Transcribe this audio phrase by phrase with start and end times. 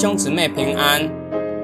[0.00, 1.10] 兄姊妹平安，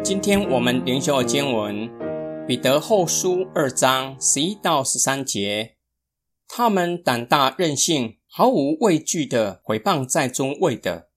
[0.03, 1.89] 今天我们灵修的经文
[2.49, 5.77] 《彼得后书》二章十一到十三节。
[6.49, 11.11] 他们胆大任性，毫无畏惧的毁谤在中位的，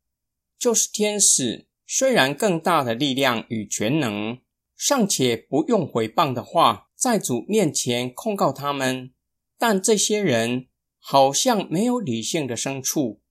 [0.59, 1.67] 就是天使。
[1.87, 4.37] 虽然更大的力量与全能，
[4.75, 9.11] 尚且不用毁谤的话在主面前控告他们，
[9.57, 10.67] 但这些人
[10.99, 13.23] 好像没有理性的牲畜。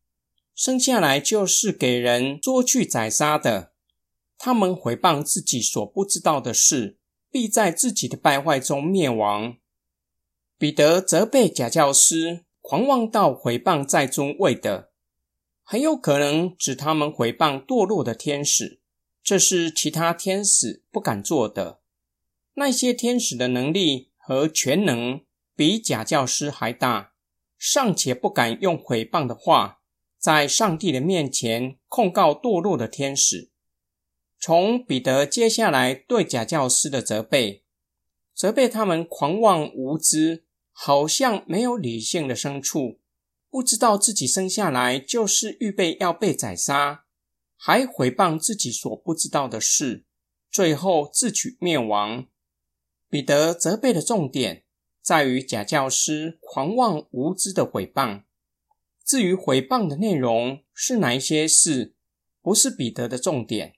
[0.56, 3.74] 生下来就是给人捉去宰杀的。
[4.38, 6.98] 他们回谤自己所不知道的事，
[7.30, 9.56] 必在自己的败坏中灭亡。
[10.58, 14.90] 彼得责备假教师狂妄到回谤在中位的，
[15.62, 18.80] 很有可能指他们回谤堕落的天使。
[19.22, 21.80] 这是其他天使不敢做的。
[22.54, 25.20] 那些天使的能力和全能
[25.54, 27.12] 比假教师还大，
[27.58, 29.80] 尚且不敢用毁谤的话。
[30.18, 33.50] 在上帝的面前控告堕落的天使。
[34.38, 37.64] 从彼得接下来对假教师的责备，
[38.34, 43.00] 责备他们狂妄无知，好像没有理性的牲畜，
[43.50, 47.06] 不知道自己生下来就是预备要被宰杀，
[47.56, 50.04] 还毁谤自己所不知道的事，
[50.50, 52.26] 最后自取灭亡。
[53.08, 54.64] 彼得责备的重点
[55.00, 58.24] 在于假教师狂妄无知的毁谤。
[59.04, 61.94] 至于回谤的内容是哪一些事，
[62.42, 63.75] 不是彼得的重点。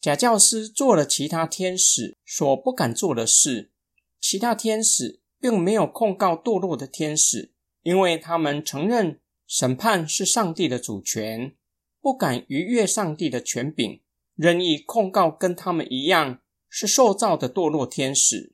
[0.00, 3.72] 假教师做了其他天使所不敢做的事，
[4.20, 11.56] 其他天使并没有控告堕落的天使，因为他们承认审判是上帝的主权，
[12.00, 14.00] 不敢逾越上帝的权柄，
[14.36, 18.52] 任意控告跟他们一样是受造的堕落天使。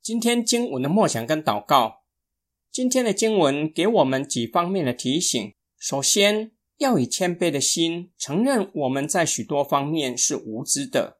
[0.00, 2.02] 今天经文的默想跟祷告。
[2.70, 11.18] 今天的经文给我们几方面的提醒：首先，要以谦卑的心承认我们在许多方面是无知的。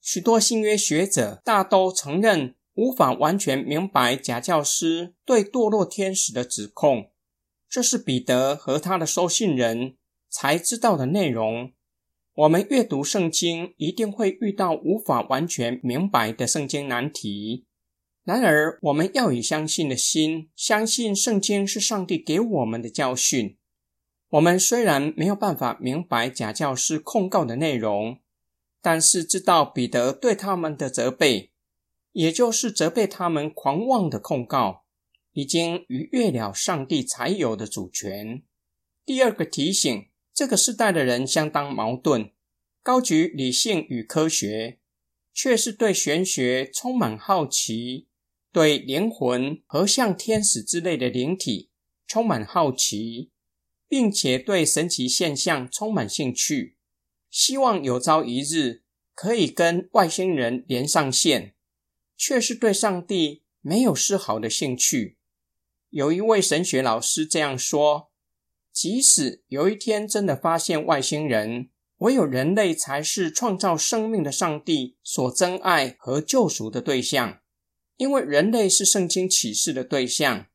[0.00, 7.10] 许多新约学者大都承认无法完全明白假教师对堕落天使的指控，
[7.68, 9.96] 这是彼得和他的收信人
[10.28, 11.72] 才知道的内容。
[12.34, 17.64] 我们阅读圣经一定会遇到无法完全明白的圣经难题。
[18.24, 23.56] 然而，我们要以相信的心，相信圣经是上帝给我们的教训。
[24.30, 28.20] 我们虽然没有办法明白假教师控告的内容，
[28.82, 31.52] 但是知道彼得对他们的责备，
[32.12, 34.84] 也就是责备他们狂妄的控告，
[35.32, 38.42] 已经逾越了上帝才有的主权。
[39.04, 42.32] 第二个提醒：这个时代的人相当矛盾，
[42.82, 44.80] 高举理性与科学，
[45.32, 48.08] 却是对玄学充满好奇。
[48.52, 51.70] 对灵魂和像天使之类的灵体
[52.06, 53.30] 充满好奇，
[53.88, 56.76] 并且对神奇现象充满兴趣，
[57.30, 58.82] 希望有朝一日
[59.14, 61.54] 可以跟外星人连上线，
[62.16, 65.18] 却是对上帝没有丝毫的兴趣。
[65.90, 68.10] 有一位神学老师这样说
[68.72, 77.40] ：“即使有一天真的发现外星人，唯有人类才是创造生命的上帝所珍爱和救赎的对象。”
[77.96, 80.48] 因为人类是圣经启示的对象，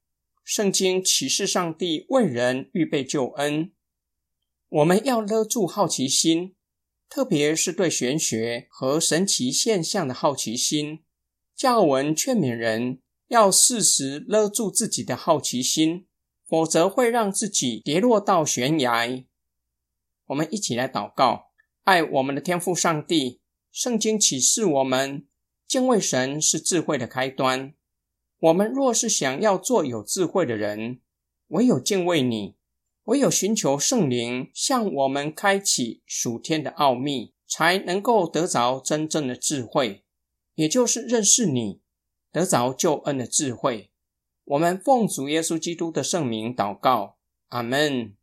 [0.43, 3.71] 圣经启示上帝为人预备救恩。
[4.69, 6.55] 我们要勒住好奇心，
[7.09, 11.03] 特别是对玄学和神奇现象的好奇心。
[11.55, 16.07] 教文劝勉人要适时勒住自己的好奇心，
[16.47, 19.23] 否则会让自己跌落到悬崖。
[20.27, 21.51] 我们一起来祷告：
[21.83, 23.41] 爱我们的天父上帝，
[23.71, 25.27] 圣经启示我们。
[25.67, 27.73] 敬畏神是智慧的开端。
[28.41, 30.99] 我们若是想要做有智慧的人，
[31.49, 32.55] 唯有敬畏你，
[33.03, 40.03] 唯有寻求圣灵向我们开启属天的奥秘，才能够得着真正的智慧，
[40.55, 41.81] 也就是认识你，
[42.31, 43.91] 得着救恩的智慧。
[44.45, 47.17] 我们奉主耶稣基督的圣名祷告，
[47.49, 48.15] 阿门。